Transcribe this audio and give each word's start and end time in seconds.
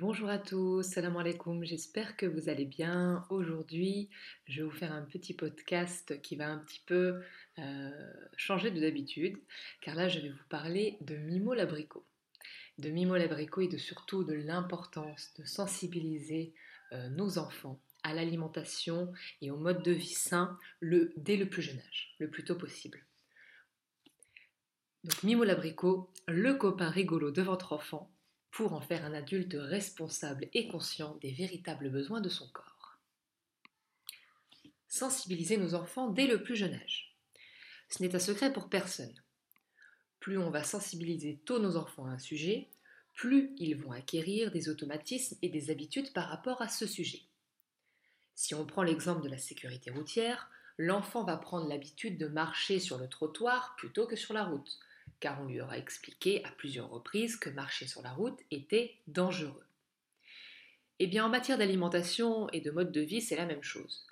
Bonjour 0.00 0.30
à 0.30 0.38
tous, 0.38 0.82
salam 0.82 1.18
alaikum, 1.18 1.62
j'espère 1.62 2.16
que 2.16 2.24
vous 2.24 2.48
allez 2.48 2.64
bien. 2.64 3.26
Aujourd'hui, 3.28 4.08
je 4.46 4.62
vais 4.62 4.66
vous 4.66 4.74
faire 4.74 4.92
un 4.92 5.02
petit 5.02 5.34
podcast 5.34 6.18
qui 6.22 6.36
va 6.36 6.48
un 6.48 6.56
petit 6.56 6.80
peu 6.86 7.20
euh, 7.58 8.12
changer 8.34 8.70
de 8.70 8.80
d'habitude, 8.80 9.36
car 9.82 9.94
là, 9.94 10.08
je 10.08 10.20
vais 10.20 10.30
vous 10.30 10.48
parler 10.48 10.96
de 11.02 11.16
Mimo 11.16 11.52
l'abricot. 11.52 12.02
De 12.78 12.88
Mimo 12.88 13.14
l'abricot 13.14 13.60
et 13.60 13.68
de 13.68 13.76
surtout 13.76 14.24
de 14.24 14.32
l'importance 14.32 15.34
de 15.38 15.44
sensibiliser 15.44 16.54
euh, 16.92 17.10
nos 17.10 17.36
enfants 17.36 17.78
à 18.02 18.14
l'alimentation 18.14 19.12
et 19.42 19.50
au 19.50 19.58
mode 19.58 19.82
de 19.82 19.92
vie 19.92 20.14
sain 20.14 20.56
le, 20.80 21.12
dès 21.18 21.36
le 21.36 21.46
plus 21.46 21.60
jeune 21.60 21.78
âge, 21.78 22.14
le 22.20 22.30
plus 22.30 22.44
tôt 22.44 22.56
possible. 22.56 23.04
Donc 25.04 25.22
Mimo 25.24 25.44
l'abricot, 25.44 26.10
le 26.26 26.54
copain 26.54 26.88
rigolo 26.88 27.30
de 27.30 27.42
votre 27.42 27.74
enfant 27.74 28.10
pour 28.50 28.72
en 28.72 28.80
faire 28.80 29.04
un 29.04 29.14
adulte 29.14 29.56
responsable 29.56 30.48
et 30.52 30.68
conscient 30.68 31.16
des 31.22 31.32
véritables 31.32 31.90
besoins 31.90 32.20
de 32.20 32.28
son 32.28 32.48
corps. 32.48 32.98
Sensibiliser 34.88 35.56
nos 35.56 35.74
enfants 35.74 36.08
dès 36.08 36.26
le 36.26 36.42
plus 36.42 36.56
jeune 36.56 36.74
âge. 36.74 37.16
Ce 37.88 38.02
n'est 38.02 38.14
un 38.14 38.20
secret 38.20 38.52
pour 38.52 38.68
personne. 38.68 39.14
Plus 40.18 40.38
on 40.38 40.50
va 40.50 40.64
sensibiliser 40.64 41.40
tôt 41.44 41.58
nos 41.58 41.76
enfants 41.76 42.06
à 42.06 42.10
un 42.10 42.18
sujet, 42.18 42.68
plus 43.14 43.54
ils 43.58 43.76
vont 43.76 43.92
acquérir 43.92 44.50
des 44.50 44.68
automatismes 44.68 45.36
et 45.42 45.48
des 45.48 45.70
habitudes 45.70 46.12
par 46.12 46.28
rapport 46.28 46.60
à 46.62 46.68
ce 46.68 46.86
sujet. 46.86 47.22
Si 48.34 48.54
on 48.54 48.64
prend 48.64 48.82
l'exemple 48.82 49.22
de 49.22 49.28
la 49.28 49.38
sécurité 49.38 49.90
routière, 49.90 50.50
l'enfant 50.78 51.24
va 51.24 51.36
prendre 51.36 51.68
l'habitude 51.68 52.16
de 52.16 52.26
marcher 52.26 52.80
sur 52.80 52.98
le 52.98 53.08
trottoir 53.08 53.74
plutôt 53.76 54.06
que 54.06 54.16
sur 54.16 54.32
la 54.34 54.44
route, 54.44 54.78
car 55.20 55.40
on 55.42 55.46
lui 55.46 55.60
aura 55.60 55.78
expliqué 55.78 56.44
à 56.44 56.50
plusieurs 56.50 56.90
reprises 56.90 57.36
que 57.36 57.50
marcher 57.50 57.86
sur 57.86 58.02
la 58.02 58.12
route 58.12 58.38
était 58.50 58.96
dangereux. 59.06 59.64
Eh 60.98 61.06
bien, 61.06 61.24
en 61.24 61.28
matière 61.28 61.58
d'alimentation 61.58 62.48
et 62.50 62.60
de 62.60 62.70
mode 62.70 62.92
de 62.92 63.00
vie, 63.00 63.22
c'est 63.22 63.36
la 63.36 63.46
même 63.46 63.62
chose. 63.62 64.06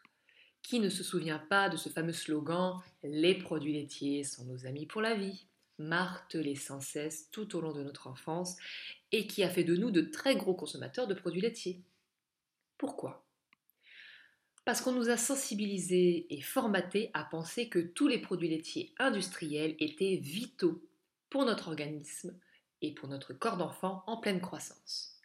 Qui 0.62 0.80
ne 0.80 0.88
se 0.88 1.02
souvient 1.02 1.38
pas 1.38 1.68
de 1.68 1.76
ce 1.76 1.88
fameux 1.88 2.12
slogan 2.12 2.80
Les 3.02 3.34
produits 3.34 3.72
laitiers 3.74 4.24
sont 4.24 4.44
nos 4.44 4.66
amis 4.66 4.86
pour 4.86 5.02
la 5.02 5.14
vie 5.14 5.46
martelé 5.78 6.54
sans 6.54 6.80
cesse 6.80 7.28
tout 7.30 7.56
au 7.56 7.60
long 7.60 7.72
de 7.72 7.82
notre 7.82 8.08
enfance 8.08 8.56
et 9.12 9.26
qui 9.26 9.42
a 9.42 9.48
fait 9.48 9.64
de 9.64 9.76
nous 9.76 9.90
de 9.90 10.00
très 10.00 10.36
gros 10.36 10.54
consommateurs 10.54 11.06
de 11.06 11.14
produits 11.14 11.40
laitiers. 11.40 11.80
Pourquoi? 12.76 13.24
Parce 14.64 14.80
qu'on 14.80 14.92
nous 14.92 15.08
a 15.08 15.16
sensibilisés 15.16 16.26
et 16.30 16.40
formatés 16.42 17.10
à 17.14 17.24
penser 17.24 17.68
que 17.68 17.78
tous 17.78 18.06
les 18.06 18.18
produits 18.18 18.50
laitiers 18.50 18.92
industriels 18.98 19.76
étaient 19.78 20.16
vitaux 20.16 20.82
pour 21.30 21.44
notre 21.44 21.68
organisme 21.68 22.34
et 22.82 22.94
pour 22.94 23.08
notre 23.08 23.32
corps 23.32 23.56
d'enfant 23.56 24.04
en 24.06 24.16
pleine 24.16 24.40
croissance. 24.40 25.20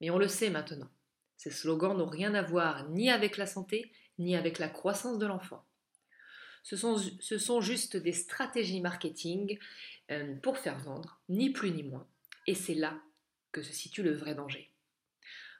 Mais 0.00 0.10
on 0.10 0.18
le 0.18 0.28
sait 0.28 0.50
maintenant, 0.50 0.90
ces 1.36 1.50
slogans 1.50 1.96
n'ont 1.96 2.06
rien 2.06 2.34
à 2.34 2.42
voir 2.42 2.88
ni 2.90 3.10
avec 3.10 3.36
la 3.36 3.46
santé, 3.46 3.92
ni 4.18 4.36
avec 4.36 4.58
la 4.58 4.68
croissance 4.68 5.18
de 5.18 5.26
l'enfant. 5.26 5.64
Ce 6.62 6.76
sont, 6.76 7.60
juste 7.60 7.96
des 7.96 8.12
stratégies 8.12 8.80
marketing 8.80 9.58
euh, 10.10 10.34
pour 10.42 10.58
faire 10.58 10.78
vendre, 10.78 11.20
ni 11.28 11.50
plus 11.50 11.70
ni 11.70 11.82
moins. 11.82 12.06
Et 12.46 12.54
c'est 12.54 12.74
là 12.74 13.00
que 13.52 13.62
se 13.62 13.72
situe 13.72 14.02
le 14.02 14.14
vrai 14.14 14.34
danger. 14.34 14.70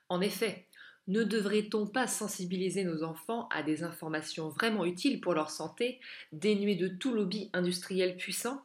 En 0.09 0.21
effet, 0.21 0.67
ne 1.07 1.23
devrait-on 1.23 1.87
pas 1.87 2.05
sensibiliser 2.05 2.83
nos 2.83 3.03
enfants 3.03 3.47
à 3.49 3.63
des 3.63 3.83
informations 3.83 4.49
vraiment 4.49 4.85
utiles 4.85 5.19
pour 5.19 5.33
leur 5.33 5.49
santé, 5.49 5.99
dénuées 6.31 6.75
de 6.75 6.87
tout 6.87 7.13
lobby 7.13 7.49
industriel 7.53 8.15
puissant? 8.15 8.61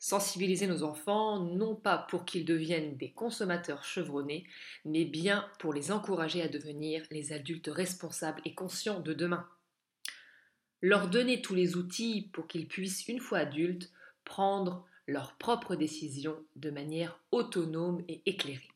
Sensibiliser 0.00 0.68
nos 0.68 0.84
enfants, 0.84 1.40
non 1.40 1.74
pas 1.74 1.98
pour 1.98 2.24
qu'ils 2.24 2.44
deviennent 2.44 2.96
des 2.96 3.10
consommateurs 3.10 3.84
chevronnés, 3.84 4.46
mais 4.84 5.04
bien 5.04 5.50
pour 5.58 5.72
les 5.72 5.90
encourager 5.90 6.40
à 6.40 6.48
devenir 6.48 7.04
les 7.10 7.32
adultes 7.32 7.70
responsables 7.72 8.40
et 8.44 8.54
conscients 8.54 9.00
de 9.00 9.12
demain. 9.12 9.48
Leur 10.80 11.08
donner 11.08 11.42
tous 11.42 11.56
les 11.56 11.76
outils 11.76 12.30
pour 12.32 12.46
qu'ils 12.46 12.68
puissent, 12.68 13.08
une 13.08 13.18
fois 13.18 13.38
adultes, 13.38 13.90
prendre 14.24 14.86
leurs 15.08 15.36
propres 15.36 15.74
décisions 15.74 16.44
de 16.54 16.70
manière 16.70 17.20
autonome 17.32 18.04
et 18.06 18.22
éclairée. 18.26 18.70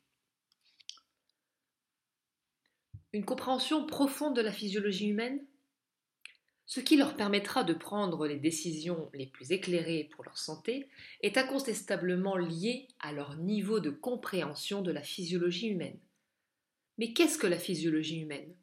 Une 3.13 3.23
compréhension 3.23 3.85
profonde 3.85 4.35
de 4.35 4.41
la 4.41 4.51
physiologie 4.51 5.07
humaine? 5.07 5.45
Ce 6.65 6.79
qui 6.79 6.95
leur 6.95 7.15
permettra 7.15 7.63
de 7.63 7.73
prendre 7.73 8.25
les 8.25 8.37
décisions 8.37 9.09
les 9.13 9.27
plus 9.27 9.51
éclairées 9.51 10.09
pour 10.13 10.23
leur 10.23 10.37
santé 10.37 10.87
est 11.21 11.37
incontestablement 11.37 12.37
lié 12.37 12.87
à 12.99 13.11
leur 13.11 13.35
niveau 13.35 13.79
de 13.79 13.89
compréhension 13.89 14.81
de 14.81 14.91
la 14.91 15.01
physiologie 15.01 15.67
humaine. 15.67 15.99
Mais 16.97 17.11
qu'est-ce 17.13 17.37
que 17.37 17.47
la 17.47 17.59
physiologie 17.59 18.21
humaine? 18.21 18.55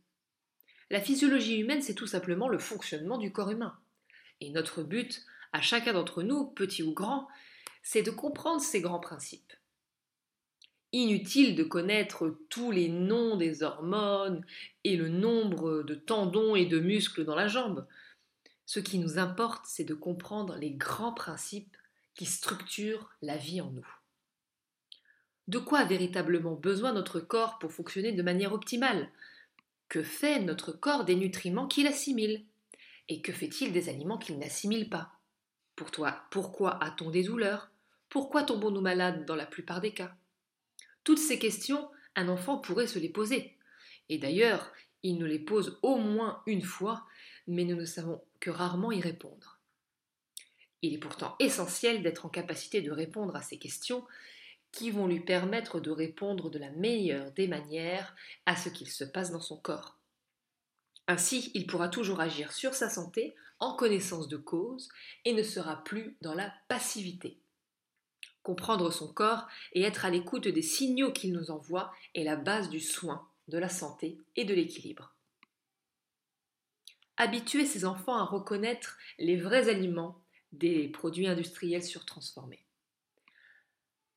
La 0.88 1.00
physiologie 1.00 1.58
humaine, 1.58 1.82
c'est 1.82 1.94
tout 1.94 2.06
simplement 2.06 2.48
le 2.48 2.58
fonctionnement 2.58 3.18
du 3.18 3.32
corps 3.32 3.50
humain. 3.50 3.78
Et 4.40 4.50
notre 4.50 4.82
but, 4.82 5.22
à 5.52 5.60
chacun 5.60 5.92
d'entre 5.92 6.22
nous, 6.22 6.46
petit 6.46 6.82
ou 6.82 6.94
grand, 6.94 7.28
c'est 7.82 8.02
de 8.02 8.10
comprendre 8.10 8.60
ces 8.60 8.80
grands 8.80 9.00
principes. 9.00 9.52
Inutile 10.92 11.54
de 11.54 11.62
connaître 11.62 12.36
tous 12.48 12.72
les 12.72 12.88
noms 12.88 13.36
des 13.36 13.62
hormones 13.62 14.44
et 14.82 14.96
le 14.96 15.08
nombre 15.08 15.82
de 15.82 15.94
tendons 15.94 16.56
et 16.56 16.66
de 16.66 16.80
muscles 16.80 17.24
dans 17.24 17.36
la 17.36 17.46
jambe. 17.46 17.86
Ce 18.66 18.80
qui 18.80 18.98
nous 18.98 19.18
importe, 19.18 19.66
c'est 19.66 19.84
de 19.84 19.94
comprendre 19.94 20.56
les 20.56 20.72
grands 20.72 21.14
principes 21.14 21.76
qui 22.14 22.26
structurent 22.26 23.10
la 23.22 23.36
vie 23.36 23.60
en 23.60 23.70
nous. 23.70 23.86
De 25.46 25.58
quoi 25.58 25.80
a 25.80 25.84
véritablement 25.84 26.54
besoin 26.54 26.92
notre 26.92 27.20
corps 27.20 27.58
pour 27.58 27.72
fonctionner 27.72 28.12
de 28.12 28.22
manière 28.22 28.52
optimale? 28.52 29.10
Que 29.88 30.02
fait 30.02 30.40
notre 30.40 30.72
corps 30.72 31.04
des 31.04 31.16
nutriments 31.16 31.66
qu'il 31.66 31.86
assimile? 31.86 32.44
Et 33.08 33.22
que 33.22 33.32
fait-il 33.32 33.72
des 33.72 33.88
aliments 33.88 34.18
qu'il 34.18 34.38
n'assimile 34.38 34.88
pas? 34.88 35.12
Pour 35.74 35.90
toi, 35.90 36.22
pourquoi 36.30 36.82
a-t-on 36.82 37.10
des 37.10 37.24
douleurs? 37.24 37.70
Pourquoi 38.08 38.42
tombons-nous 38.42 38.80
malades 38.80 39.24
dans 39.24 39.36
la 39.36 39.46
plupart 39.46 39.80
des 39.80 39.92
cas? 39.92 40.14
Toutes 41.04 41.18
ces 41.18 41.38
questions, 41.38 41.88
un 42.16 42.28
enfant 42.28 42.58
pourrait 42.58 42.86
se 42.86 42.98
les 42.98 43.08
poser. 43.08 43.56
Et 44.08 44.18
d'ailleurs, 44.18 44.72
il 45.02 45.18
nous 45.18 45.26
les 45.26 45.38
pose 45.38 45.78
au 45.82 45.96
moins 45.96 46.42
une 46.46 46.62
fois, 46.62 47.06
mais 47.46 47.64
nous 47.64 47.76
ne 47.76 47.84
savons 47.84 48.22
que 48.38 48.50
rarement 48.50 48.92
y 48.92 49.00
répondre. 49.00 49.58
Il 50.82 50.94
est 50.94 50.98
pourtant 50.98 51.36
essentiel 51.38 52.02
d'être 52.02 52.26
en 52.26 52.30
capacité 52.30 52.80
de 52.80 52.90
répondre 52.90 53.36
à 53.36 53.42
ces 53.42 53.58
questions 53.58 54.06
qui 54.72 54.90
vont 54.90 55.06
lui 55.06 55.20
permettre 55.20 55.80
de 55.80 55.90
répondre 55.90 56.50
de 56.50 56.58
la 56.58 56.70
meilleure 56.70 57.32
des 57.32 57.48
manières 57.48 58.14
à 58.46 58.56
ce 58.56 58.68
qu'il 58.68 58.88
se 58.88 59.04
passe 59.04 59.30
dans 59.30 59.40
son 59.40 59.56
corps. 59.56 59.98
Ainsi, 61.06 61.50
il 61.54 61.66
pourra 61.66 61.88
toujours 61.88 62.20
agir 62.20 62.52
sur 62.52 62.74
sa 62.74 62.88
santé 62.88 63.34
en 63.58 63.74
connaissance 63.74 64.28
de 64.28 64.36
cause 64.36 64.88
et 65.24 65.32
ne 65.32 65.42
sera 65.42 65.82
plus 65.82 66.16
dans 66.22 66.34
la 66.34 66.52
passivité. 66.68 67.38
Comprendre 68.42 68.90
son 68.90 69.12
corps 69.12 69.46
et 69.72 69.82
être 69.82 70.04
à 70.04 70.10
l'écoute 70.10 70.48
des 70.48 70.62
signaux 70.62 71.12
qu'il 71.12 71.32
nous 71.32 71.50
envoie 71.50 71.92
est 72.14 72.24
la 72.24 72.36
base 72.36 72.70
du 72.70 72.80
soin, 72.80 73.28
de 73.48 73.58
la 73.58 73.68
santé 73.68 74.18
et 74.36 74.44
de 74.44 74.54
l'équilibre. 74.54 75.14
Habituer 77.16 77.66
ses 77.66 77.84
enfants 77.84 78.16
à 78.16 78.24
reconnaître 78.24 78.96
les 79.18 79.36
vrais 79.36 79.68
aliments 79.68 80.22
des 80.52 80.88
produits 80.88 81.26
industriels 81.28 81.84
surtransformés. 81.84 82.64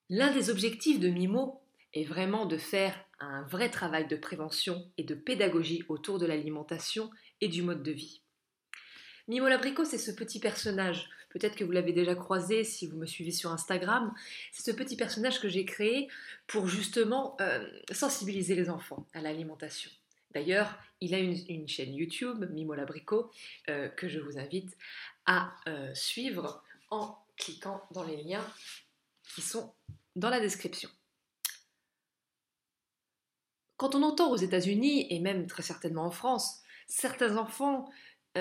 L'un 0.10 0.32
des 0.32 0.50
objectifs 0.50 1.00
de 1.00 1.10
Mimo 1.10 1.62
est 1.94 2.06
vraiment 2.06 2.46
de 2.46 2.58
faire 2.58 2.96
un 3.20 3.44
vrai 3.44 3.70
travail 3.70 4.08
de 4.08 4.16
prévention 4.16 4.90
et 4.98 5.04
de 5.04 5.16
pédagogie 5.16 5.84
autour 5.90 6.18
de 6.18 6.26
l'alimentation 6.26 7.12
et 7.42 7.48
du 7.48 7.62
mode 7.62 7.84
de 7.84 7.92
vie. 7.92 8.23
Mimo 9.28 9.48
l'abricot, 9.48 9.86
c'est 9.86 9.98
ce 9.98 10.12
petit 10.12 10.40
personnage. 10.40 11.10
Peut-être 11.30 11.56
que 11.56 11.64
vous 11.64 11.72
l'avez 11.72 11.94
déjà 11.94 12.14
croisé 12.14 12.64
si 12.64 12.88
vous 12.88 12.98
me 12.98 13.06
suivez 13.06 13.32
sur 13.32 13.52
Instagram. 13.52 14.14
C'est 14.52 14.70
ce 14.70 14.76
petit 14.76 14.98
personnage 14.98 15.40
que 15.40 15.48
j'ai 15.48 15.66
créé 15.66 16.10
pour 16.46 16.68
justement 16.68 17.38
euh, 17.40 17.66
sensibiliser 17.92 18.56
les 18.56 18.70
enfants 18.70 19.08
à 19.14 19.22
l'alimentation. 19.22 19.90
D'ailleurs, 20.32 20.78
il 21.00 21.14
a 21.14 21.20
une, 21.20 21.68
chaîne 21.68 21.94
YouTube, 21.94 22.46
Mimo 22.52 22.74
l'abricot, 22.74 23.32
euh, 23.70 23.88
que 23.90 24.08
je 24.08 24.20
vous 24.20 24.38
invite 24.38 24.76
à 25.26 25.54
euh, 25.68 25.94
suivre 25.94 26.64
en 26.90 27.18
cliquant 27.38 27.82
dans 27.92 28.04
les 28.04 28.18
liens 28.18 28.46
qui 29.34 29.42
sont 29.42 29.74
dans 30.16 30.30
la 30.30 30.40
description. 30.40 30.90
Quand 33.78 33.96
on 33.96 34.04
entend 34.04 34.32
aux 34.32 34.38
États-Unis, 34.38 35.08
et 35.10 35.20
même 35.20 35.48
très 35.48 35.64
certainement 35.64 36.06
en 36.06 36.12
France, 36.12 36.62
certains 36.88 37.38
enfants 37.38 37.90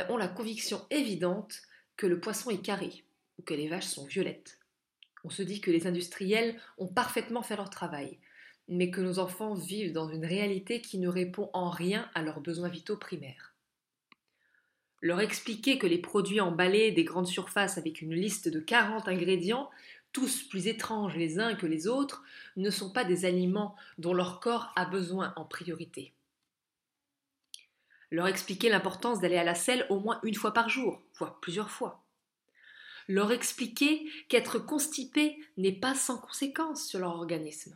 ont 0.09 0.17
la 0.17 0.29
conviction 0.29 0.83
évidente 0.91 1.63
que 1.97 2.07
le 2.07 2.21
poisson 2.21 2.51
est 2.51 2.63
carré 2.63 3.05
ou 3.39 3.43
que 3.43 3.55
les 3.55 3.69
vaches 3.69 3.87
sont 3.87 4.07
violettes. 4.07 4.59
On 5.25 5.31
se 5.31 5.43
dit 5.43 5.61
que 5.61 5.71
les 5.71 5.87
industriels 5.87 6.59
ont 6.79 6.89
parfaitement 6.89 7.43
fait 7.43 7.57
leur 7.57 7.71
travail, 7.71 8.19
mais 8.69 8.91
que 8.91 9.01
nos 9.01 9.19
enfants 9.19 9.55
vivent 9.55 9.93
dans 9.93 10.09
une 10.09 10.25
réalité 10.25 10.81
qui 10.81 10.99
ne 10.99 11.09
répond 11.09 11.51
en 11.53 11.71
rien 11.71 12.11
à 12.15 12.23
leurs 12.23 12.41
besoins 12.41 12.69
vitaux 12.69 12.97
primaires. 12.97 13.55
Leur 15.01 15.21
expliquer 15.21 15.79
que 15.79 15.87
les 15.87 15.99
produits 15.99 16.41
emballés 16.41 16.93
des 16.93 17.05
grandes 17.05 17.27
surfaces 17.27 17.77
avec 17.77 18.01
une 18.03 18.15
liste 18.15 18.49
de 18.49 18.61
40 18.61 19.09
ingrédients 19.09 19.69
tous 20.13 20.43
plus 20.43 20.69
étranges 20.69 21.17
les 21.17 21.39
uns 21.39 21.55
que 21.55 21.67
les 21.67 21.87
autres, 21.87 22.23
ne 22.57 22.71
sont 22.71 22.93
pas 22.93 23.05
des 23.05 23.25
aliments 23.25 23.75
dont 23.99 24.15
leur 24.15 24.41
corps 24.41 24.73
a 24.77 24.85
besoin 24.85 25.33
en 25.37 25.45
priorité. 25.45 26.13
Leur 28.13 28.27
expliquer 28.27 28.69
l'importance 28.69 29.21
d'aller 29.21 29.39
à 29.39 29.43
la 29.43 29.55
selle 29.55 29.87
au 29.89 29.99
moins 29.99 30.21
une 30.23 30.35
fois 30.35 30.53
par 30.53 30.69
jour, 30.69 31.01
voire 31.17 31.41
plusieurs 31.41 31.71
fois. 31.71 32.05
Leur 33.09 33.33
expliquer 33.33 34.07
qu'être 34.29 34.59
constipé 34.59 35.39
n'est 35.57 35.81
pas 35.81 35.95
sans 35.95 36.19
conséquence 36.19 36.87
sur 36.87 36.99
leur 36.99 37.13
organisme. 37.13 37.75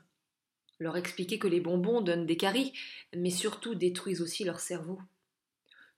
Leur 0.78 0.98
expliquer 0.98 1.38
que 1.38 1.48
les 1.48 1.60
bonbons 1.60 2.02
donnent 2.02 2.26
des 2.26 2.36
caries, 2.36 2.74
mais 3.16 3.30
surtout 3.30 3.74
détruisent 3.74 4.20
aussi 4.20 4.44
leur 4.44 4.60
cerveau. 4.60 5.00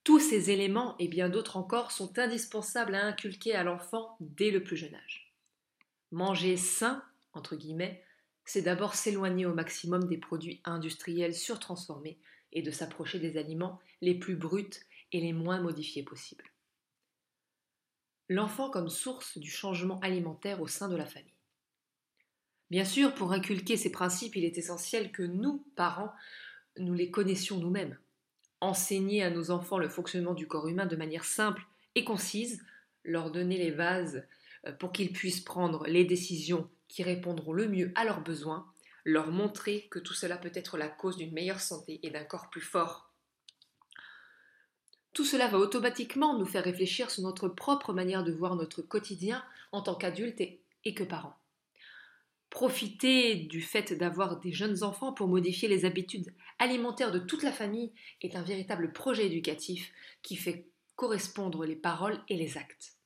Tous 0.04 0.20
ces 0.20 0.52
éléments 0.52 0.94
et 1.00 1.08
bien 1.08 1.28
d'autres 1.28 1.56
encore 1.56 1.90
sont 1.90 2.16
indispensables 2.16 2.94
à 2.94 3.04
inculquer 3.04 3.56
à 3.56 3.64
l'enfant 3.64 4.16
dès 4.20 4.52
le 4.52 4.62
plus 4.62 4.76
jeune 4.76 4.94
âge. 4.94 5.34
Manger 6.12 6.56
sain, 6.56 7.02
entre 7.32 7.56
guillemets, 7.56 8.04
c'est 8.44 8.62
d'abord 8.62 8.94
s'éloigner 8.94 9.46
au 9.46 9.52
maximum 9.52 10.06
des 10.06 10.16
produits 10.16 10.60
industriels 10.64 11.34
surtransformés 11.34 12.20
et 12.52 12.62
de 12.62 12.70
s'approcher 12.70 13.18
des 13.18 13.36
aliments 13.36 13.78
les 14.00 14.14
plus 14.14 14.36
bruts 14.36 14.70
et 15.12 15.20
les 15.20 15.32
moins 15.32 15.60
modifiés 15.60 16.02
possibles. 16.02 16.44
L'enfant 18.28 18.70
comme 18.70 18.90
source 18.90 19.38
du 19.38 19.50
changement 19.50 20.00
alimentaire 20.00 20.60
au 20.60 20.66
sein 20.66 20.88
de 20.88 20.96
la 20.96 21.06
famille. 21.06 21.32
Bien 22.70 22.84
sûr, 22.84 23.14
pour 23.14 23.32
inculquer 23.32 23.78
ces 23.78 23.90
principes, 23.90 24.36
il 24.36 24.44
est 24.44 24.58
essentiel 24.58 25.10
que 25.10 25.22
nous, 25.22 25.64
parents, 25.74 26.12
nous 26.76 26.92
les 26.92 27.10
connaissions 27.10 27.58
nous-mêmes. 27.58 27.98
Enseigner 28.60 29.22
à 29.22 29.30
nos 29.30 29.50
enfants 29.50 29.78
le 29.78 29.88
fonctionnement 29.88 30.34
du 30.34 30.46
corps 30.46 30.68
humain 30.68 30.84
de 30.84 30.96
manière 30.96 31.24
simple 31.24 31.66
et 31.94 32.04
concise, 32.04 32.62
leur 33.04 33.30
donner 33.30 33.56
les 33.56 33.70
bases 33.70 34.26
euh, 34.66 34.72
pour 34.72 34.92
qu'ils 34.92 35.12
puissent 35.12 35.40
prendre 35.40 35.86
les 35.86 36.04
décisions 36.04 36.68
qui 36.88 37.02
répondront 37.02 37.52
le 37.52 37.68
mieux 37.68 37.92
à 37.94 38.04
leurs 38.04 38.22
besoins, 38.22 38.70
leur 39.08 39.30
montrer 39.30 39.88
que 39.90 39.98
tout 39.98 40.12
cela 40.12 40.36
peut 40.36 40.52
être 40.52 40.76
la 40.76 40.88
cause 40.88 41.16
d'une 41.16 41.32
meilleure 41.32 41.60
santé 41.60 41.98
et 42.02 42.10
d'un 42.10 42.24
corps 42.24 42.50
plus 42.50 42.60
fort. 42.60 43.10
Tout 45.14 45.24
cela 45.24 45.48
va 45.48 45.58
automatiquement 45.58 46.38
nous 46.38 46.44
faire 46.44 46.64
réfléchir 46.64 47.10
sur 47.10 47.22
notre 47.22 47.48
propre 47.48 47.94
manière 47.94 48.22
de 48.22 48.32
voir 48.32 48.54
notre 48.54 48.82
quotidien 48.82 49.42
en 49.72 49.80
tant 49.80 49.94
qu'adultes 49.94 50.42
et, 50.42 50.94
que 50.94 51.04
parents. 51.04 51.36
Profiter 52.50 53.34
du 53.34 53.62
fait 53.62 53.94
d'avoir 53.94 54.40
des 54.40 54.52
jeunes 54.52 54.82
enfants 54.82 55.14
pour 55.14 55.28
modifier 55.28 55.68
les 55.68 55.86
habitudes 55.86 56.34
alimentaires 56.58 57.12
de 57.12 57.18
toute 57.18 57.42
la 57.42 57.52
famille 57.52 57.92
est 58.20 58.36
un 58.36 58.42
véritable 58.42 58.92
projet 58.92 59.26
éducatif 59.26 59.90
qui 60.22 60.36
fait 60.36 60.66
correspondre 60.96 61.64
les 61.64 61.76
paroles 61.76 62.20
et 62.28 62.36
les 62.36 62.58
actes 62.58 62.97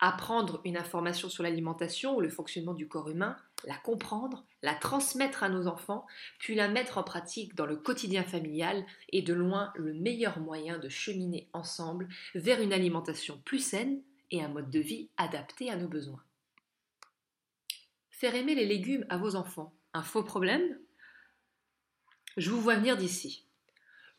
apprendre 0.00 0.60
une 0.64 0.76
information 0.76 1.28
sur 1.28 1.42
l'alimentation 1.42 2.16
ou 2.16 2.20
le 2.20 2.30
fonctionnement 2.30 2.74
du 2.74 2.88
corps 2.88 3.10
humain, 3.10 3.36
la 3.64 3.76
comprendre, 3.76 4.46
la 4.62 4.74
transmettre 4.74 5.42
à 5.42 5.50
nos 5.50 5.66
enfants, 5.66 6.06
puis 6.38 6.54
la 6.54 6.68
mettre 6.68 6.98
en 6.98 7.04
pratique 7.04 7.54
dans 7.54 7.66
le 7.66 7.76
quotidien 7.76 8.24
familial 8.24 8.84
est 9.12 9.22
de 9.22 9.34
loin 9.34 9.72
le 9.76 9.92
meilleur 9.92 10.40
moyen 10.40 10.78
de 10.78 10.88
cheminer 10.88 11.48
ensemble 11.52 12.08
vers 12.34 12.60
une 12.60 12.72
alimentation 12.72 13.40
plus 13.44 13.58
saine 13.58 14.02
et 14.30 14.42
un 14.42 14.48
mode 14.48 14.70
de 14.70 14.80
vie 14.80 15.10
adapté 15.18 15.70
à 15.70 15.76
nos 15.76 15.88
besoins. 15.88 16.22
Faire 18.10 18.34
aimer 18.34 18.54
les 18.54 18.66
légumes 18.66 19.06
à 19.08 19.18
vos 19.18 19.34
enfants, 19.34 19.74
un 19.92 20.02
faux 20.02 20.22
problème? 20.22 20.78
Je 22.36 22.50
vous 22.50 22.60
vois 22.60 22.76
venir 22.76 22.96
d'ici. 22.96 23.49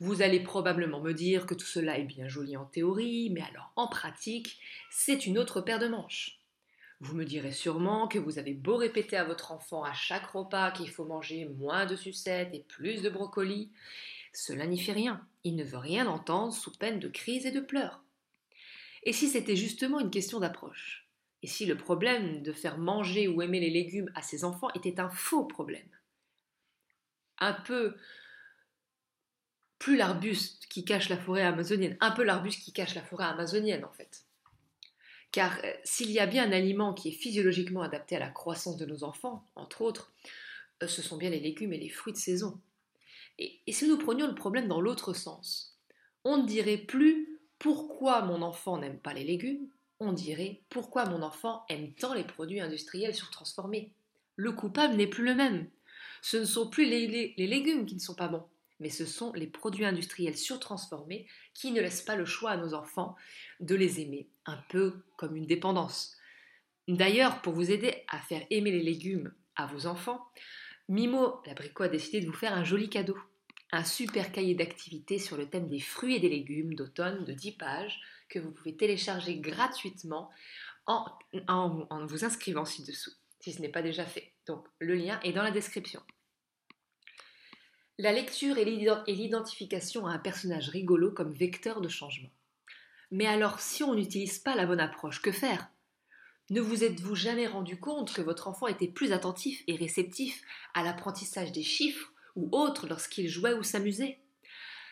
Vous 0.02 0.24
allez 0.24 0.40
probablement 0.40 1.00
me 1.00 1.14
dire 1.14 1.46
que 1.46 1.54
tout 1.54 1.68
cela 1.68 2.00
est 2.00 2.06
bien 2.06 2.28
joli 2.28 2.58
en 2.58 2.66
théorie, 2.66 3.30
mais 3.30 3.44
alors 3.44 3.72
en 3.76 3.88
pratique, 3.88 4.60
c'est 4.90 5.28
une 5.28 5.38
autre 5.38 5.62
paire 5.62 5.78
de 5.78 5.88
manches. 5.88 6.40
Vous 7.02 7.16
me 7.16 7.24
direz 7.24 7.52
sûrement 7.52 8.08
que 8.08 8.18
vous 8.18 8.40
avez 8.40 8.56
beau 8.56 8.78
répéter 8.78 9.16
à 9.16 9.24
votre 9.24 9.52
enfant 9.52 9.84
à 9.84 9.94
chaque 9.94 10.26
repas 10.26 10.72
qu'il 10.72 10.90
faut 10.90 11.06
manger 11.06 11.46
moins 11.46 11.86
de 11.86 11.96
sucettes 11.96 12.56
et 12.56 12.66
plus 12.68 13.04
de 13.04 13.12
brocolis, 13.12 13.70
cela 14.34 14.66
n'y 14.66 14.80
fait 14.80 14.92
rien. 14.92 15.24
Il 15.44 15.56
ne 15.56 15.64
veut 15.64 15.78
rien 15.78 16.08
entendre 16.08 16.52
sous 16.52 16.72
peine 16.72 17.00
de 17.00 17.08
crise 17.08 17.46
et 17.46 17.52
de 17.52 17.60
pleurs. 17.60 18.04
Et 19.04 19.14
si 19.14 19.28
c'était 19.28 19.56
justement 19.56 20.00
une 20.00 20.10
question 20.10 20.40
d'approche? 20.40 21.08
Et 21.44 21.48
si 21.48 21.68
le 21.68 21.78
problème 21.78 22.42
de 22.42 22.54
faire 22.54 22.80
manger 22.80 23.28
ou 23.28 23.44
aimer 23.44 23.60
les 23.60 23.70
légumes 23.70 24.12
à 24.16 24.24
ses 24.24 24.46
enfants 24.46 24.72
était 24.74 25.00
un 25.00 25.12
faux 25.12 25.46
problème? 25.46 25.90
Un 27.38 27.54
peu 27.54 27.96
plus 29.82 29.98
l'arbuste 29.98 30.68
qui 30.70 30.86
cache 30.86 31.10
la 31.10 31.18
forêt 31.18 31.42
amazonienne, 31.42 31.98
un 32.02 32.12
peu 32.12 32.22
l'arbuste 32.22 32.64
qui 32.64 32.72
cache 32.72 32.94
la 32.94 33.02
forêt 33.02 33.26
amazonienne 33.26 33.84
en 33.84 33.92
fait. 33.92 34.26
Car 35.32 35.58
euh, 35.64 35.74
s'il 35.84 36.12
y 36.12 36.20
a 36.20 36.28
bien 36.28 36.48
un 36.48 36.52
aliment 36.52 36.94
qui 36.94 37.10
est 37.10 37.14
physiologiquement 37.14 37.82
adapté 37.82 38.16
à 38.16 38.20
la 38.20 38.30
croissance 38.30 38.78
de 38.78 38.86
nos 38.86 39.04
enfants, 39.04 39.44
entre 39.56 39.82
autres, 39.82 40.14
euh, 40.84 40.88
ce 40.88 41.02
sont 41.02 41.18
bien 41.18 41.32
les 41.32 41.40
légumes 41.40 41.74
et 41.74 41.80
les 41.80 41.90
fruits 41.90 42.14
de 42.14 42.18
saison. 42.20 42.60
Et, 43.40 43.60
et 43.66 43.72
si 43.72 43.88
nous 43.88 43.98
prenions 43.98 44.28
le 44.28 44.36
problème 44.36 44.68
dans 44.68 44.82
l'autre 44.82 45.14
sens, 45.14 45.76
on 46.26 46.38
ne 46.38 46.46
dirait 46.46 46.78
plus 46.78 47.40
pourquoi 47.58 48.22
mon 48.22 48.44
enfant 48.44 48.78
n'aime 48.78 49.00
pas 49.00 49.16
les 49.16 49.24
légumes, 49.24 49.68
on 50.00 50.14
dirait 50.14 50.62
pourquoi 50.70 51.06
mon 51.06 51.24
enfant 51.24 51.66
aime 51.70 51.92
tant 51.94 52.14
les 52.14 52.24
produits 52.24 52.62
industriels 52.62 53.16
surtransformés. 53.16 53.92
Le 54.36 54.52
coupable 54.52 54.96
n'est 54.96 55.08
plus 55.08 55.26
le 55.26 55.34
même. 55.34 55.68
Ce 56.22 56.38
ne 56.38 56.46
sont 56.46 56.70
plus 56.70 56.86
les 56.86 57.34
légumes 57.36 57.88
qui 57.88 57.96
ne 57.96 58.00
sont 58.00 58.14
pas 58.14 58.28
bons, 58.28 58.46
mais 58.82 58.90
ce 58.90 59.06
sont 59.06 59.32
les 59.34 59.48
produits 59.48 59.86
industriels 59.86 60.36
surtransformés 60.36 61.28
qui 61.54 61.72
ne 61.72 61.80
laissent 61.80 62.02
pas 62.02 62.16
le 62.16 62.26
choix 62.26 62.52
à 62.52 62.58
nos 62.58 62.74
enfants 62.74 63.16
de 63.60 63.76
les 63.76 64.02
aimer, 64.02 64.28
un 64.46 64.58
peu 64.70 65.04
comme 65.18 65.36
une 65.36 65.46
dépendance. 65.46 66.18
D'ailleurs, 66.88 67.42
pour 67.44 67.54
vous 67.54 67.72
aider 67.72 68.04
à 68.10 68.20
faire 68.20 68.46
aimer 68.50 68.72
les 68.72 68.82
légumes 68.82 69.34
à 69.56 69.68
vos 69.68 69.86
enfants, 69.86 70.26
Mimo 70.90 71.42
l'abricot 71.46 71.84
a 71.84 71.90
décidé 71.90 72.22
de 72.22 72.26
vous 72.26 72.34
faire 72.34 72.54
un 72.54 72.64
joli 72.64 72.90
cadeau. 72.90 73.18
Un 73.72 73.86
super 73.86 74.34
cahier 74.34 74.56
d'activités 74.56 75.20
sur 75.20 75.38
le 75.38 75.48
thème 75.50 75.70
des 75.70 75.80
fruits 75.80 76.16
et 76.16 76.20
des 76.20 76.28
légumes 76.28 76.74
d'automne 76.74 77.24
de 77.24 77.32
10 77.32 77.54
pages 77.54 78.02
que 78.28 78.40
vous 78.40 78.52
pouvez 78.52 78.76
télécharger 78.76 79.38
gratuitement 79.38 80.30
en, 80.88 81.06
en 81.48 82.06
vous 82.06 82.26
inscrivant 82.26 82.66
ci-dessous, 82.66 83.14
si 83.40 83.54
ce 83.54 83.62
n'est 83.62 83.70
pas 83.70 83.84
déjà 83.84 84.06
fait. 84.06 84.34
Donc 84.48 84.66
le 84.80 84.96
lien 84.96 85.20
est 85.22 85.32
dans 85.32 85.44
la 85.44 85.52
description. 85.52 86.02
La 88.00 88.14
lecture 88.14 88.58
et 88.58 88.66
l'identification 88.66 90.08
à 90.08 90.14
un 90.14 90.18
personnage 90.18 90.70
rigolo 90.70 91.12
comme 91.12 91.34
vecteur 91.34 91.82
de 91.82 91.90
changement. 91.90 92.30
Mais 93.12 93.28
alors, 93.28 93.60
si 93.60 93.84
on 93.84 93.94
n'utilise 93.94 94.40
pas 94.40 94.56
la 94.56 94.66
bonne 94.66 94.80
approche, 94.80 95.22
que 95.22 95.32
faire? 95.32 95.70
Ne 96.50 96.62
vous 96.62 96.84
êtes-vous 96.84 97.16
jamais 97.16 97.48
rendu 97.48 97.80
compte 97.80 98.14
que 98.14 98.22
votre 98.22 98.48
enfant 98.48 98.68
était 98.68 98.88
plus 98.88 99.12
attentif 99.12 99.64
et 99.68 99.76
réceptif 99.76 100.42
à 100.74 100.84
l'apprentissage 100.84 101.52
des 101.52 101.64
chiffres 101.64 102.12
ou 102.36 102.50
autres 102.54 102.88
lorsqu'il 102.88 103.28
jouait 103.28 103.54
ou 103.54 103.62
s'amusait? 103.62 104.20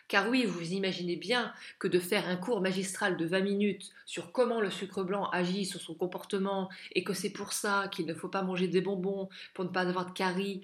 Car 0.06 0.28
oui, 0.28 0.44
vous 0.44 0.72
imaginez 0.72 1.16
bien 1.16 1.52
que 1.78 1.88
de 1.88 2.00
faire 2.00 2.28
un 2.28 2.36
cours 2.36 2.60
magistral 2.60 3.16
de 3.16 3.26
20 3.26 3.40
minutes 3.40 3.90
sur 4.06 4.32
comment 4.32 4.60
le 4.60 4.70
sucre 4.70 5.04
blanc 5.04 5.30
agit 5.30 5.64
sur 5.64 5.80
son 5.80 5.94
comportement 5.94 6.68
et 6.92 7.04
que 7.04 7.14
c'est 7.14 7.30
pour 7.30 7.52
ça 7.52 7.88
qu'il 7.88 8.06
ne 8.06 8.14
faut 8.14 8.28
pas 8.28 8.42
manger 8.42 8.68
des 8.68 8.80
bonbons 8.80 9.28
pour 9.54 9.64
ne 9.64 9.70
pas 9.70 9.82
avoir 9.82 10.06
de 10.06 10.12
caries, 10.12 10.62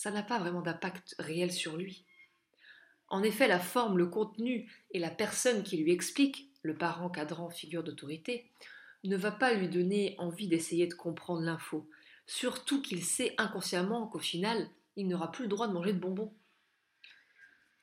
ça 0.00 0.10
n'a 0.10 0.22
pas 0.22 0.38
vraiment 0.38 0.62
d'impact 0.62 1.14
réel 1.18 1.52
sur 1.52 1.76
lui. 1.76 2.06
En 3.08 3.22
effet, 3.22 3.46
la 3.46 3.58
forme, 3.58 3.98
le 3.98 4.06
contenu 4.06 4.72
et 4.92 4.98
la 4.98 5.10
personne 5.10 5.62
qui 5.62 5.76
lui 5.76 5.92
explique, 5.92 6.48
le 6.62 6.74
parent 6.74 7.10
cadrant 7.10 7.50
figure 7.50 7.84
d'autorité, 7.84 8.50
ne 9.04 9.18
va 9.18 9.30
pas 9.30 9.52
lui 9.52 9.68
donner 9.68 10.14
envie 10.16 10.48
d'essayer 10.48 10.86
de 10.86 10.94
comprendre 10.94 11.42
l'info, 11.42 11.86
surtout 12.26 12.80
qu'il 12.80 13.04
sait 13.04 13.34
inconsciemment 13.36 14.06
qu'au 14.06 14.18
final, 14.18 14.70
il 14.96 15.06
n'aura 15.06 15.30
plus 15.30 15.44
le 15.44 15.50
droit 15.50 15.68
de 15.68 15.74
manger 15.74 15.92
de 15.92 15.98
bonbons. 15.98 16.32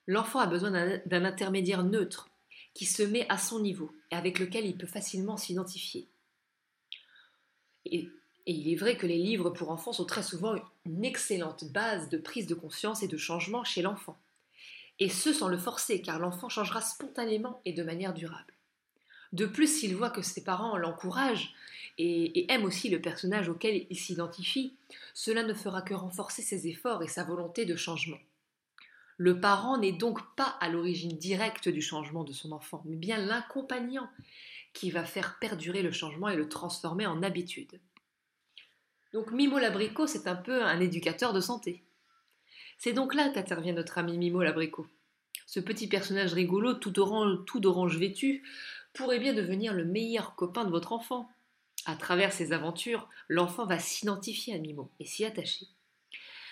L'enfant 0.08 0.40
a 0.40 0.48
besoin 0.48 0.72
d'un 0.72 1.24
intermédiaire 1.24 1.84
neutre, 1.84 2.32
qui 2.74 2.86
se 2.86 3.04
met 3.04 3.30
à 3.30 3.38
son 3.38 3.60
niveau 3.60 3.92
et 4.10 4.16
avec 4.16 4.40
lequel 4.40 4.66
il 4.66 4.76
peut 4.76 4.88
facilement 4.88 5.38
s'identifier. 5.38 6.08
Et 8.48 8.54
il 8.54 8.72
est 8.72 8.78
vrai 8.78 8.96
que 8.96 9.06
les 9.06 9.18
livres 9.18 9.50
pour 9.50 9.72
enfants 9.72 9.92
sont 9.92 10.06
très 10.06 10.24
souvent 10.24 10.56
une 10.86 11.04
excellente 11.04 11.66
base 11.66 12.08
de 12.08 12.18
prise 12.18 12.48
de 12.48 12.56
conscience 12.56 13.04
et 13.04 13.10
de 13.10 13.18
changement 13.18 13.66
chez 13.66 13.82
l'enfant. 13.82 14.18
Et 15.00 15.10
ce 15.10 15.34
sans 15.34 15.50
le 15.50 15.58
forcer, 15.58 16.02
car 16.02 16.18
l'enfant 16.18 16.48
changera 16.48 16.82
spontanément 16.82 17.62
et 17.66 17.74
de 17.74 17.84
manière 17.84 18.14
durable. 18.14 18.54
De 19.34 19.46
plus, 19.46 19.68
s'il 19.68 19.96
voit 19.98 20.10
que 20.10 20.22
ses 20.22 20.46
parents 20.46 20.78
l'encouragent 20.78 21.54
et, 21.98 22.50
aiment 22.52 22.64
aussi 22.64 22.90
le 22.90 23.02
personnage 23.02 23.50
auquel 23.50 23.86
il 23.90 24.00
s'identifie, 24.00 24.74
cela 25.14 25.44
ne 25.44 25.54
fera 25.54 25.82
que 25.82 25.94
renforcer 25.94 26.42
ses 26.42 26.68
efforts 26.68 27.04
et 27.04 27.10
sa 27.10 27.26
volonté 27.26 27.66
de 27.66 27.76
changement. 27.76 28.20
Le 29.18 29.42
parent 29.42 29.78
n'est 29.78 29.92
donc 29.92 30.20
pas 30.38 30.56
à 30.62 30.70
l'origine 30.70 31.18
directe 31.18 31.68
du 31.68 31.82
changement 31.82 32.24
de 32.24 32.32
son 32.32 32.54
enfant, 32.54 32.82
mais 32.86 32.96
bien 32.96 33.18
l'accompagnant 33.18 34.08
qui 34.72 34.90
va 34.90 35.04
faire 35.04 35.38
perdurer 35.40 35.82
le 35.82 35.92
changement 35.92 36.30
et 36.30 36.36
le 36.38 36.48
transformer 36.48 37.08
en 37.08 37.24
habitude. 37.24 37.80
Donc 39.14 39.32
Mimo 39.32 39.60
l'abricot, 39.60 40.08
c'est 40.08 40.28
un 40.28 40.36
peu 40.36 40.64
un 40.64 40.80
éducateur 40.80 41.34
de 41.34 41.42
santé. 41.42 41.84
C'est 42.78 42.94
donc 42.94 43.14
là 43.14 43.30
qu'intervient 43.30 43.74
notre 43.74 43.98
ami 43.98 44.18
Mimo 44.18 44.44
l'abricot. 44.44 44.88
Ce 45.46 45.60
petit 45.60 45.88
personnage 45.88 46.34
rigolo, 46.34 46.74
tout 46.74 47.00
orange, 47.00 47.46
tout 47.46 47.60
d'orange 47.60 47.98
vêtu, 47.98 48.44
pourrait 48.94 49.20
bien 49.20 49.34
devenir 49.34 49.74
le 49.74 49.86
meilleur 49.86 50.36
copain 50.36 50.66
de 50.66 50.72
votre 50.72 50.92
enfant. 50.92 51.30
À 51.86 51.96
travers 51.96 52.34
ces 52.34 52.52
aventures, 52.52 53.08
l'enfant 53.30 53.66
va 53.66 53.80
s'identifier 53.80 54.54
à 54.54 54.58
Mimo 54.58 54.92
et 55.00 55.06
s'y 55.06 55.24
attacher. 55.24 55.68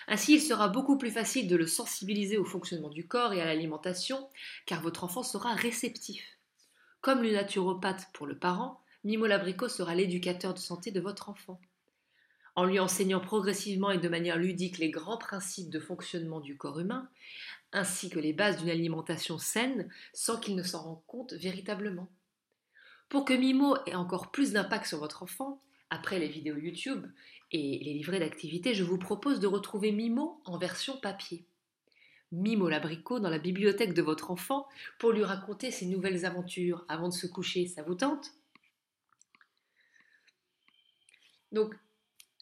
Ainsi, 0.08 0.34
il 0.34 0.40
sera 0.40 0.68
beaucoup 0.68 0.98
plus 0.98 1.10
facile 1.10 1.48
de 1.48 1.56
le 1.56 1.66
sensibiliser 1.66 2.38
au 2.38 2.44
fonctionnement 2.44 2.88
du 2.88 3.06
corps 3.06 3.32
et 3.32 3.42
à 3.42 3.44
l'alimentation, 3.44 4.28
car 4.64 4.80
votre 4.80 5.04
enfant 5.04 5.22
sera 5.22 5.52
réceptif. 5.52 6.22
Comme 7.00 7.22
le 7.22 7.32
naturopathe 7.32 8.08
pour 8.12 8.26
le 8.26 8.38
parent, 8.38 8.80
Mimo 9.04 9.26
Labricot 9.26 9.68
sera 9.68 9.94
l'éducateur 9.94 10.54
de 10.54 10.58
santé 10.58 10.90
de 10.90 11.00
votre 11.00 11.28
enfant. 11.28 11.60
En 12.56 12.64
lui 12.64 12.78
enseignant 12.80 13.20
progressivement 13.20 13.90
et 13.90 13.98
de 13.98 14.08
manière 14.08 14.38
ludique 14.38 14.78
les 14.78 14.90
grands 14.90 15.18
principes 15.18 15.70
de 15.70 15.78
fonctionnement 15.78 16.40
du 16.40 16.56
corps 16.56 16.80
humain, 16.80 17.08
ainsi 17.72 18.08
que 18.08 18.18
les 18.18 18.32
bases 18.32 18.58
d'une 18.58 18.70
alimentation 18.70 19.38
saine, 19.38 19.90
sans 20.14 20.40
qu'il 20.40 20.56
ne 20.56 20.62
s'en 20.62 20.82
rende 20.82 21.06
compte 21.06 21.34
véritablement. 21.34 22.08
Pour 23.10 23.26
que 23.26 23.34
Mimo 23.34 23.76
ait 23.86 23.94
encore 23.94 24.30
plus 24.30 24.52
d'impact 24.52 24.86
sur 24.86 24.98
votre 24.98 25.22
enfant, 25.22 25.60
après 25.90 26.18
les 26.18 26.28
vidéos 26.28 26.56
YouTube 26.56 27.06
et 27.52 27.78
les 27.84 27.92
livrets 27.92 28.18
d'activités, 28.18 28.74
je 28.74 28.84
vous 28.84 28.98
propose 28.98 29.38
de 29.38 29.46
retrouver 29.46 29.92
Mimo 29.92 30.40
en 30.46 30.58
version 30.58 30.98
papier. 30.98 31.46
Mimo 32.32 32.68
l'abricot 32.68 33.20
dans 33.20 33.30
la 33.30 33.38
bibliothèque 33.38 33.94
de 33.94 34.02
votre 34.02 34.30
enfant 34.30 34.66
pour 34.98 35.12
lui 35.12 35.22
raconter 35.22 35.70
ses 35.70 35.86
nouvelles 35.86 36.24
aventures 36.24 36.84
avant 36.88 37.08
de 37.08 37.14
se 37.14 37.26
coucher. 37.26 37.66
Ça 37.68 37.82
vous 37.82 37.94
tente? 37.94 38.32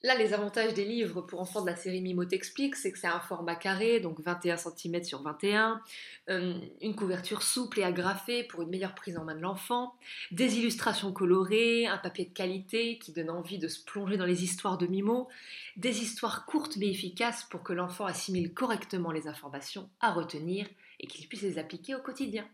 Là, 0.05 0.15
les 0.17 0.35
avantages 0.35 0.75
des 0.75 0.85
livres 0.85 1.23
pour 1.23 1.41
enfants 1.41 1.63
de 1.63 1.67
la 1.67 1.77
série 1.77 2.03
Mimo 2.03 2.27
t'explique, 2.27 2.77
c'est 2.77 2.93
que 2.93 2.99
c'est 2.99 3.07
un 3.07 3.21
format 3.21 3.57
carré, 3.57 4.01
donc 4.01 4.21
21 4.21 4.59
cm 4.59 5.03
sur 5.03 5.23
21, 5.23 5.81
euh, 6.29 6.53
une 6.83 6.95
couverture 6.95 7.43
souple 7.43 7.81
et 7.81 7.85
agrafée 7.85 8.45
pour 8.45 8.61
une 8.61 8.69
meilleure 8.69 8.95
prise 8.95 9.17
en 9.17 9.25
main 9.25 9.35
de 9.35 9.41
l'enfant, 9.41 9.97
des 10.31 10.59
illustrations 10.59 11.11
colorées, 11.11 11.87
un 11.87 11.97
papier 11.97 12.27
de 12.27 12.35
qualité 12.35 12.99
qui 12.99 13.13
donne 13.13 13.31
envie 13.31 13.57
de 13.57 13.67
se 13.67 13.83
plonger 13.83 14.19
dans 14.19 14.27
les 14.27 14.45
histoires 14.45 14.77
de 14.77 14.87
Mimo, 14.87 15.31
des 15.79 16.03
histoires 16.03 16.45
courtes 16.45 16.77
mais 16.77 16.91
efficaces 16.91 17.45
pour 17.45 17.63
que 17.63 17.73
l'enfant 17.73 18.05
assimile 18.05 18.53
correctement 18.53 19.11
les 19.11 19.27
informations 19.27 19.89
à 20.01 20.13
retenir 20.13 20.67
et 21.01 21.07
qu'il 21.07 21.27
puisse 21.29 21.41
les 21.41 21.57
appliquer 21.57 21.95
au 21.95 22.01
quotidien. 22.01 22.47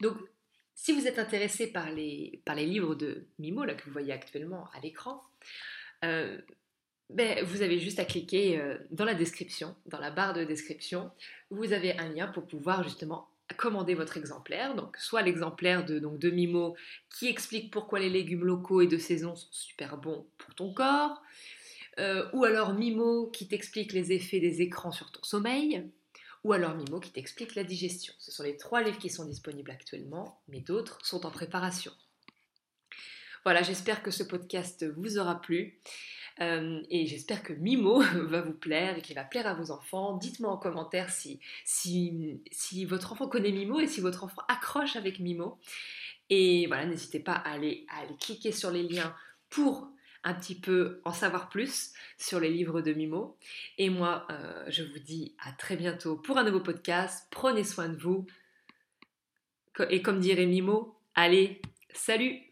Donc, 0.00 0.16
si 0.74 0.92
vous 0.92 1.06
êtes 1.06 1.18
intéressé 1.18 1.66
par 1.66 1.90
les, 1.92 2.40
par 2.46 2.54
les 2.54 2.64
livres 2.64 2.94
de 2.94 3.26
Mimo, 3.38 3.64
là, 3.64 3.74
que 3.74 3.84
vous 3.84 3.92
voyez 3.92 4.14
actuellement 4.14 4.70
à 4.72 4.80
l'écran, 4.80 5.20
euh, 6.04 6.38
ben, 7.10 7.44
vous 7.44 7.62
avez 7.62 7.78
juste 7.78 7.98
à 8.00 8.04
cliquer 8.04 8.58
euh, 8.58 8.78
dans 8.90 9.04
la 9.04 9.14
description, 9.14 9.76
dans 9.86 10.00
la 10.00 10.10
barre 10.10 10.34
de 10.34 10.44
description, 10.44 11.10
vous 11.50 11.72
avez 11.72 11.96
un 11.98 12.08
lien 12.08 12.26
pour 12.26 12.46
pouvoir 12.46 12.82
justement 12.82 13.28
commander 13.54 13.94
votre 13.94 14.16
exemplaire. 14.16 14.74
Donc, 14.74 14.96
soit 14.96 15.22
l'exemplaire 15.22 15.84
de, 15.84 16.30
Mimo 16.30 16.76
qui 17.16 17.28
explique 17.28 17.70
pourquoi 17.72 18.00
les 18.00 18.10
légumes 18.10 18.44
locaux 18.44 18.80
et 18.80 18.88
de 18.88 18.98
saison 18.98 19.36
sont 19.36 19.52
super 19.52 19.98
bons 19.98 20.26
pour 20.38 20.54
ton 20.54 20.72
corps, 20.72 21.22
euh, 21.98 22.28
ou 22.32 22.44
alors 22.44 22.74
Mimo 22.74 23.28
qui 23.28 23.46
t'explique 23.46 23.92
les 23.92 24.12
effets 24.12 24.40
des 24.40 24.60
écrans 24.62 24.92
sur 24.92 25.12
ton 25.12 25.22
sommeil, 25.22 25.88
ou 26.42 26.52
alors 26.52 26.74
Mimo 26.74 26.98
qui 26.98 27.12
t'explique 27.12 27.54
la 27.54 27.64
digestion. 27.64 28.14
Ce 28.18 28.32
sont 28.32 28.42
les 28.42 28.56
trois 28.56 28.82
livres 28.82 28.98
qui 28.98 29.10
sont 29.10 29.24
disponibles 29.24 29.70
actuellement, 29.70 30.40
mais 30.48 30.60
d'autres 30.60 30.98
sont 31.04 31.24
en 31.24 31.30
préparation. 31.30 31.92
Voilà, 33.46 33.62
j'espère 33.62 34.02
que 34.02 34.10
ce 34.10 34.24
podcast 34.24 34.84
vous 34.96 35.18
aura 35.18 35.40
plu. 35.40 35.78
Euh, 36.40 36.82
et 36.90 37.06
j'espère 37.06 37.44
que 37.44 37.52
Mimo 37.52 38.00
va 38.24 38.40
vous 38.40 38.54
plaire 38.54 38.98
et 38.98 39.02
qu'il 39.02 39.14
va 39.14 39.22
plaire 39.22 39.46
à 39.46 39.54
vos 39.54 39.70
enfants. 39.70 40.16
Dites-moi 40.16 40.50
en 40.50 40.56
commentaire 40.56 41.10
si, 41.10 41.38
votre 42.88 43.12
enfant 43.12 43.28
connaît 43.28 43.52
Mimo 43.52 43.78
et 43.78 43.86
si 43.86 44.00
votre 44.00 44.24
enfant 44.24 44.42
accroche 44.48 44.96
avec 44.96 45.20
Mimo. 45.20 45.60
Et 46.28 46.66
voilà, 46.66 46.86
n'hésitez 46.86 47.20
pas 47.20 47.34
à 47.34 47.52
aller, 47.52 47.86
à 47.88 48.00
aller 48.00 48.16
cliquer 48.16 48.50
sur 48.50 48.72
les 48.72 48.82
liens 48.82 49.14
pour 49.48 49.92
un 50.24 50.34
petit 50.34 50.58
peu 50.58 51.00
en 51.04 51.12
savoir 51.12 51.48
plus 51.48 51.92
sur 52.18 52.40
les 52.40 52.50
livres 52.50 52.80
de 52.80 52.92
Mimo. 52.94 53.38
Et 53.78 53.90
moi, 53.90 54.26
euh, 54.32 54.64
je 54.66 54.82
vous 54.82 54.98
dis 54.98 55.36
à 55.38 55.52
très 55.52 55.76
bientôt 55.76 56.16
pour 56.16 56.36
un 56.36 56.42
nouveau 56.42 56.58
podcast. 56.58 57.28
Prenez 57.30 57.62
soin 57.62 57.90
de 57.90 57.96
vous. 57.96 58.26
Et 59.88 60.02
comme 60.02 60.18
dirait 60.18 60.46
Mimo, 60.46 60.98
allez, 61.14 61.62
salut 61.94 62.42